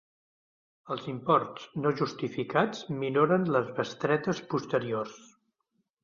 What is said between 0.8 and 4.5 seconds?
Els imports no justificats minoren les bestretes